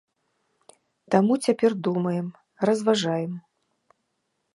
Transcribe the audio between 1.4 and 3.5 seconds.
цяпер думаем, разважаем.